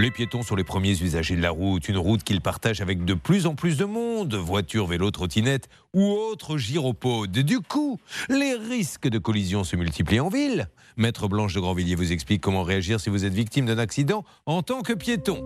Les 0.00 0.12
piétons 0.12 0.42
sont 0.42 0.54
les 0.54 0.62
premiers 0.62 1.02
usagers 1.02 1.34
de 1.34 1.42
la 1.42 1.50
route, 1.50 1.88
une 1.88 1.98
route 1.98 2.22
qu'ils 2.22 2.40
partagent 2.40 2.80
avec 2.80 3.04
de 3.04 3.14
plus 3.14 3.46
en 3.46 3.56
plus 3.56 3.76
de 3.76 3.84
monde, 3.84 4.32
voitures, 4.36 4.86
vélos, 4.86 5.10
trottinettes 5.10 5.68
ou 5.92 6.12
autres 6.12 6.56
gyropodes. 6.56 7.32
Du 7.32 7.58
coup, 7.58 7.98
les 8.28 8.54
risques 8.54 9.08
de 9.08 9.18
collision 9.18 9.64
se 9.64 9.74
multiplient 9.74 10.20
en 10.20 10.28
ville. 10.28 10.68
Maître 10.96 11.26
Blanche 11.26 11.52
de 11.52 11.58
Grandvilliers 11.58 11.96
vous 11.96 12.12
explique 12.12 12.40
comment 12.40 12.62
réagir 12.62 13.00
si 13.00 13.10
vous 13.10 13.24
êtes 13.24 13.34
victime 13.34 13.66
d'un 13.66 13.78
accident 13.78 14.24
en 14.46 14.62
tant 14.62 14.82
que 14.82 14.92
piéton. 14.92 15.42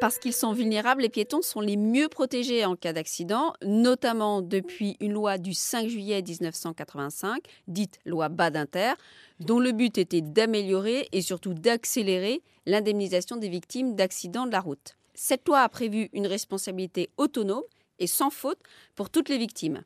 Parce 0.00 0.18
qu'ils 0.18 0.34
sont 0.34 0.52
vulnérables, 0.52 1.02
les 1.02 1.08
piétons 1.08 1.40
sont 1.40 1.60
les 1.60 1.76
mieux 1.76 2.08
protégés 2.08 2.64
en 2.66 2.76
cas 2.76 2.92
d'accident, 2.92 3.54
notamment 3.62 4.42
depuis 4.42 4.96
une 5.00 5.12
loi 5.12 5.38
du 5.38 5.54
5 5.54 5.88
juillet 5.88 6.22
1985, 6.22 7.42
dite 7.66 7.98
loi 8.04 8.28
Badinter, 8.28 8.92
dont 9.40 9.58
le 9.58 9.72
but 9.72 9.96
était 9.96 10.20
d'améliorer 10.20 11.08
et 11.12 11.22
surtout 11.22 11.54
d'accélérer 11.54 12.42
l'indemnisation 12.66 13.36
des 13.36 13.48
victimes 13.48 13.94
d'accidents 13.94 14.46
de 14.46 14.52
la 14.52 14.60
route. 14.60 14.96
Cette 15.14 15.48
loi 15.48 15.60
a 15.60 15.68
prévu 15.68 16.10
une 16.12 16.26
responsabilité 16.26 17.08
autonome 17.16 17.62
et 17.98 18.06
sans 18.06 18.30
faute 18.30 18.60
pour 18.94 19.08
toutes 19.08 19.30
les 19.30 19.38
victimes. 19.38 19.82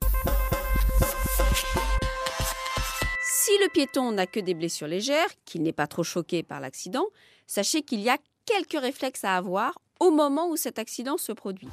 Si 3.22 3.52
le 3.58 3.70
piéton 3.72 4.10
n'a 4.10 4.26
que 4.26 4.40
des 4.40 4.54
blessures 4.54 4.88
légères, 4.88 5.28
qu'il 5.44 5.62
n'est 5.62 5.72
pas 5.72 5.86
trop 5.86 6.02
choqué 6.02 6.42
par 6.42 6.58
l'accident, 6.58 7.06
sachez 7.46 7.82
qu'il 7.82 8.00
y 8.00 8.08
a 8.08 8.18
quelques 8.44 8.80
réflexes 8.80 9.24
à 9.24 9.36
avoir 9.36 9.78
au 10.00 10.10
moment 10.10 10.48
où 10.48 10.56
cet 10.56 10.78
accident 10.78 11.16
se 11.16 11.32
produit. 11.32 11.68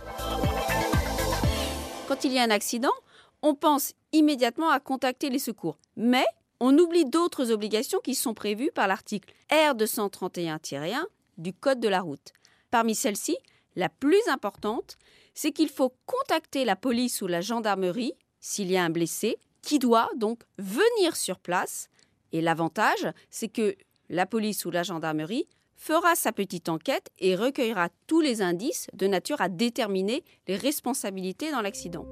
Quand 2.07 2.23
il 2.23 2.33
y 2.33 2.39
a 2.39 2.43
un 2.43 2.49
accident, 2.49 2.93
on 3.41 3.55
pense 3.55 3.93
immédiatement 4.11 4.69
à 4.69 4.79
contacter 4.79 5.29
les 5.29 5.39
secours, 5.39 5.77
mais 5.95 6.25
on 6.59 6.77
oublie 6.77 7.05
d'autres 7.05 7.51
obligations 7.51 7.99
qui 7.99 8.15
sont 8.15 8.33
prévues 8.33 8.71
par 8.73 8.87
l'article 8.87 9.33
R231-1 9.49 11.03
du 11.37 11.53
Code 11.53 11.79
de 11.79 11.87
la 11.87 12.01
route. 12.01 12.33
Parmi 12.71 12.95
celles-ci, 12.95 13.37
la 13.75 13.89
plus 13.89 14.27
importante, 14.27 14.97
c'est 15.33 15.51
qu'il 15.51 15.69
faut 15.69 15.93
contacter 16.05 16.65
la 16.65 16.75
police 16.75 17.21
ou 17.21 17.27
la 17.27 17.41
gendarmerie 17.41 18.13
s'il 18.39 18.71
y 18.71 18.77
a 18.77 18.83
un 18.83 18.89
blessé, 18.89 19.37
qui 19.61 19.79
doit 19.79 20.09
donc 20.15 20.43
venir 20.57 21.15
sur 21.15 21.39
place. 21.39 21.89
Et 22.31 22.41
l'avantage, 22.41 23.11
c'est 23.29 23.49
que 23.49 23.75
la 24.09 24.25
police 24.25 24.65
ou 24.65 24.71
la 24.71 24.83
gendarmerie 24.83 25.47
fera 25.77 26.15
sa 26.15 26.31
petite 26.31 26.69
enquête 26.69 27.09
et 27.19 27.35
recueillera 27.35 27.89
tous 28.07 28.19
les 28.19 28.41
indices 28.41 28.87
de 28.93 29.07
nature 29.07 29.39
à 29.39 29.47
déterminer 29.47 30.23
les 30.47 30.55
responsabilités 30.57 31.51
dans 31.51 31.61
l'accident. 31.61 32.05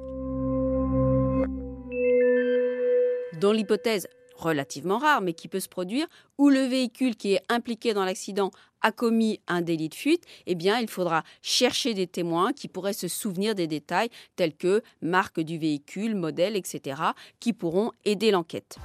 Dans 3.41 3.51
l'hypothèse 3.51 4.07
relativement 4.35 4.97
rare, 4.97 5.21
mais 5.21 5.33
qui 5.33 5.47
peut 5.47 5.59
se 5.59 5.69
produire, 5.69 6.07
où 6.37 6.49
le 6.49 6.61
véhicule 6.61 7.15
qui 7.15 7.33
est 7.33 7.41
impliqué 7.49 7.93
dans 7.93 8.05
l'accident 8.05 8.51
a 8.81 8.91
commis 8.91 9.39
un 9.47 9.61
délit 9.61 9.89
de 9.89 9.95
fuite, 9.95 10.23
eh 10.45 10.55
bien, 10.55 10.79
il 10.79 10.87
faudra 10.87 11.23
chercher 11.41 11.93
des 11.93 12.07
témoins 12.07 12.53
qui 12.53 12.67
pourraient 12.67 12.93
se 12.93 13.07
souvenir 13.07 13.55
des 13.55 13.67
détails 13.67 14.09
tels 14.35 14.55
que 14.55 14.83
marque 15.01 15.39
du 15.39 15.57
véhicule, 15.57 16.15
modèle, 16.15 16.55
etc., 16.55 17.01
qui 17.39 17.53
pourront 17.53 17.91
aider 18.03 18.31
l'enquête. 18.31 18.77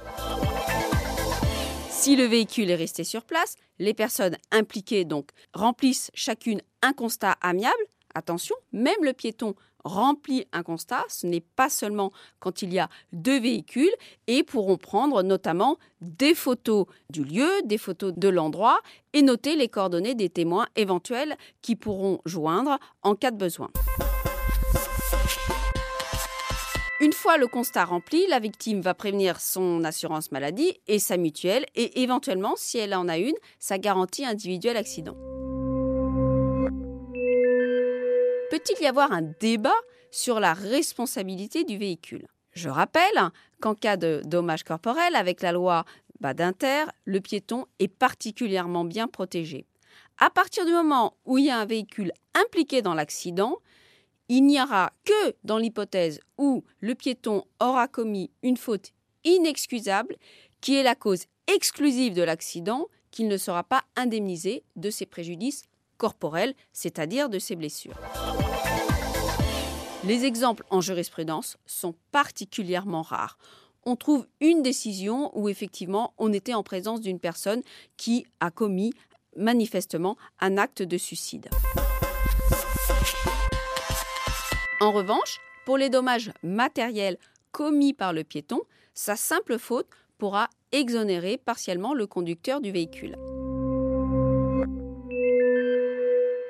Si 2.01 2.15
le 2.15 2.23
véhicule 2.23 2.71
est 2.71 2.75
resté 2.75 3.03
sur 3.03 3.23
place, 3.23 3.57
les 3.77 3.93
personnes 3.93 4.35
impliquées 4.49 5.05
donc 5.05 5.29
remplissent 5.53 6.09
chacune 6.15 6.59
un 6.81 6.93
constat 6.93 7.33
amiable. 7.41 7.83
Attention, 8.15 8.55
même 8.71 9.03
le 9.03 9.13
piéton 9.13 9.53
remplit 9.83 10.47
un 10.51 10.63
constat, 10.63 11.05
ce 11.09 11.27
n'est 11.27 11.43
pas 11.55 11.69
seulement 11.69 12.11
quand 12.39 12.63
il 12.63 12.73
y 12.73 12.79
a 12.79 12.89
deux 13.13 13.39
véhicules, 13.39 13.93
et 14.25 14.41
pourront 14.41 14.77
prendre 14.77 15.21
notamment 15.21 15.77
des 16.01 16.33
photos 16.33 16.87
du 17.11 17.23
lieu, 17.23 17.51
des 17.65 17.77
photos 17.77 18.13
de 18.17 18.29
l'endroit, 18.29 18.79
et 19.13 19.21
noter 19.21 19.55
les 19.55 19.69
coordonnées 19.69 20.15
des 20.15 20.29
témoins 20.29 20.65
éventuels 20.75 21.37
qui 21.61 21.75
pourront 21.75 22.19
joindre 22.25 22.79
en 23.03 23.13
cas 23.13 23.29
de 23.29 23.37
besoin. 23.37 23.69
Une 27.01 27.13
fois 27.13 27.39
le 27.39 27.47
constat 27.47 27.85
rempli, 27.85 28.27
la 28.27 28.37
victime 28.37 28.79
va 28.79 28.93
prévenir 28.93 29.41
son 29.41 29.83
assurance 29.83 30.31
maladie 30.31 30.79
et 30.85 30.99
sa 30.99 31.17
mutuelle 31.17 31.65
et 31.73 32.03
éventuellement, 32.03 32.53
si 32.55 32.77
elle 32.77 32.93
en 32.93 33.07
a 33.07 33.17
une, 33.17 33.33
sa 33.57 33.79
garantie 33.79 34.23
individuelle 34.23 34.77
accident. 34.77 35.15
Peut-il 38.51 38.79
y 38.83 38.85
avoir 38.85 39.11
un 39.11 39.23
débat 39.39 39.73
sur 40.11 40.39
la 40.39 40.53
responsabilité 40.53 41.63
du 41.63 41.79
véhicule? 41.79 42.27
Je 42.51 42.69
rappelle 42.69 43.31
qu'en 43.59 43.73
cas 43.73 43.97
de 43.97 44.21
dommage 44.25 44.63
corporel, 44.63 45.15
avec 45.15 45.41
la 45.41 45.53
loi 45.53 45.85
Badinter, 46.19 46.85
le 47.05 47.19
piéton 47.19 47.65
est 47.79 47.87
particulièrement 47.87 48.85
bien 48.85 49.07
protégé. 49.07 49.65
À 50.19 50.29
partir 50.29 50.67
du 50.67 50.71
moment 50.71 51.17
où 51.25 51.39
il 51.39 51.45
y 51.45 51.49
a 51.49 51.57
un 51.57 51.65
véhicule 51.65 52.11
impliqué 52.35 52.83
dans 52.83 52.93
l'accident, 52.93 53.57
il 54.31 54.45
n'y 54.45 54.61
aura 54.61 54.93
que 55.03 55.35
dans 55.43 55.57
l'hypothèse 55.57 56.21
où 56.37 56.63
le 56.79 56.95
piéton 56.95 57.43
aura 57.59 57.89
commis 57.89 58.31
une 58.43 58.55
faute 58.55 58.93
inexcusable 59.25 60.15
qui 60.61 60.77
est 60.77 60.83
la 60.83 60.95
cause 60.95 61.25
exclusive 61.53 62.13
de 62.13 62.21
l'accident 62.21 62.87
qu'il 63.11 63.27
ne 63.27 63.35
sera 63.35 63.65
pas 63.65 63.83
indemnisé 63.97 64.63
de 64.77 64.89
ses 64.89 65.05
préjudices 65.05 65.63
corporels, 65.97 66.53
c'est-à-dire 66.71 67.27
de 67.27 67.39
ses 67.39 67.57
blessures. 67.57 67.99
Les 70.05 70.23
exemples 70.23 70.63
en 70.69 70.79
jurisprudence 70.79 71.57
sont 71.65 71.93
particulièrement 72.13 73.01
rares. 73.01 73.37
On 73.83 73.97
trouve 73.97 74.25
une 74.39 74.63
décision 74.63 75.37
où 75.37 75.49
effectivement 75.49 76.13
on 76.17 76.31
était 76.31 76.53
en 76.53 76.63
présence 76.63 77.01
d'une 77.01 77.19
personne 77.19 77.63
qui 77.97 78.25
a 78.39 78.49
commis 78.49 78.93
manifestement 79.35 80.15
un 80.39 80.57
acte 80.57 80.83
de 80.83 80.97
suicide. 80.97 81.49
En 84.91 84.93
revanche, 84.93 85.39
pour 85.65 85.77
les 85.77 85.89
dommages 85.89 86.33
matériels 86.43 87.17
commis 87.53 87.93
par 87.93 88.11
le 88.11 88.25
piéton, 88.25 88.59
sa 88.93 89.15
simple 89.15 89.57
faute 89.57 89.87
pourra 90.17 90.49
exonérer 90.73 91.37
partiellement 91.37 91.93
le 91.93 92.07
conducteur 92.07 92.59
du 92.59 92.73
véhicule. 92.73 93.15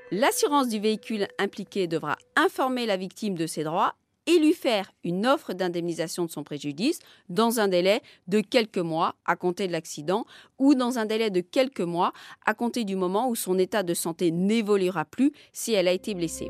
L'assurance 0.10 0.70
du 0.70 0.80
véhicule 0.80 1.28
impliqué 1.38 1.86
devra 1.86 2.18
informer 2.36 2.88
la 2.88 2.98
victime 2.98 3.36
de 3.36 3.46
ses 3.46 3.64
droits 3.64 3.94
et 4.26 4.40
lui 4.40 4.54
faire 4.54 4.92
une 5.04 5.28
offre 5.28 5.54
d'indemnisation 5.54 6.26
de 6.26 6.32
son 6.32 6.44
préjudice 6.44 6.98
dans 7.30 7.60
un 7.60 7.68
délai 7.68 8.02
de 8.26 8.42
quelques 8.42 8.80
mois 8.80 9.14
à 9.26 9.36
compter 9.36 9.68
de 9.68 9.72
l'accident 9.72 10.26
ou 10.58 10.74
dans 10.74 10.98
un 10.98 11.06
délai 11.06 11.30
de 11.30 11.42
quelques 11.42 11.82
mois 11.82 12.12
à 12.48 12.56
compter 12.56 12.86
du 12.86 12.96
moment 12.96 13.30
où 13.30 13.36
son 13.36 13.60
état 13.60 13.84
de 13.84 13.94
santé 13.94 14.32
n'évoluera 14.32 15.06
plus 15.06 15.32
si 15.54 15.74
elle 15.74 15.88
a 15.88 15.92
été 15.92 16.16
blessée. 16.16 16.50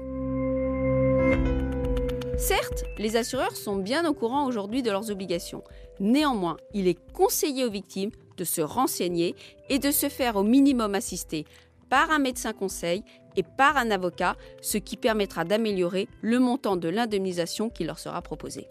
Certes, 2.42 2.86
les 2.98 3.18
assureurs 3.18 3.56
sont 3.56 3.76
bien 3.76 4.04
au 4.04 4.16
courant 4.16 4.48
aujourd'hui 4.48 4.82
de 4.82 4.90
leurs 4.90 5.12
obligations. 5.12 5.64
Néanmoins, 6.00 6.58
il 6.74 6.88
est 6.88 6.98
conseillé 7.14 7.66
aux 7.66 7.70
victimes 7.70 8.10
de 8.38 8.44
se 8.44 8.62
renseigner 8.62 9.36
et 9.70 9.78
de 9.78 9.92
se 9.92 10.10
faire 10.10 10.38
au 10.38 10.44
minimum 10.44 10.96
assister 10.96 11.46
par 11.88 12.10
un 12.10 12.18
médecin 12.18 12.52
conseil 12.52 13.04
et 13.36 13.44
par 13.44 13.78
un 13.78 13.92
avocat, 13.92 14.36
ce 14.60 14.80
qui 14.80 14.98
permettra 14.98 15.46
d'améliorer 15.46 16.08
le 16.22 16.40
montant 16.40 16.78
de 16.78 16.90
l'indemnisation 16.90 17.70
qui 17.70 17.84
leur 17.84 18.00
sera 18.00 18.24
proposé. 18.24 18.66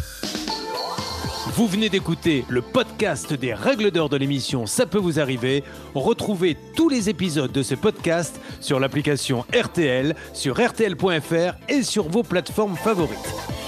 Vous 1.54 1.68
venez 1.68 1.90
d'écouter 1.90 2.44
le 2.48 2.62
podcast 2.62 3.32
des 3.32 3.54
règles 3.54 3.92
d'or 3.92 4.08
de 4.08 4.16
l'émission 4.16 4.66
Ça 4.66 4.84
peut 4.84 4.98
vous 4.98 5.20
arriver. 5.20 5.62
Retrouvez 5.94 6.56
tous 6.74 6.88
les 6.88 7.08
épisodes 7.08 7.52
de 7.52 7.62
ce 7.62 7.76
podcast 7.76 8.40
sur 8.60 8.80
l'application 8.80 9.44
RTL, 9.54 10.16
sur 10.32 10.56
rtl.fr 10.60 11.54
et 11.68 11.84
sur 11.84 12.08
vos 12.08 12.24
plateformes 12.24 12.76
favorites. 12.76 13.59